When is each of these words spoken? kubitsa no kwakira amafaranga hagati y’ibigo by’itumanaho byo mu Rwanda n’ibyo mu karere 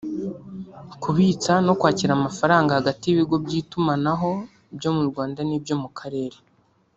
kubitsa 1.01 1.53
no 1.65 1.73
kwakira 1.79 2.11
amafaranga 2.15 2.77
hagati 2.79 3.03
y’ibigo 3.05 3.35
by’itumanaho 3.45 4.31
byo 4.77 4.89
mu 4.95 5.03
Rwanda 5.09 5.39
n’ibyo 5.43 5.75
mu 5.83 5.89
karere 5.99 6.37